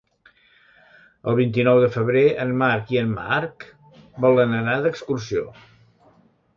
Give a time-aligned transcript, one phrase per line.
[1.31, 3.69] El vint-i-nou de febrer en Marc i en Marc
[4.27, 5.49] volen anar d'excursió.